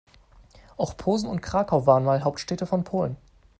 [0.77, 3.17] Auch Posen und Krakau waren mal Hauptstädte von Polen.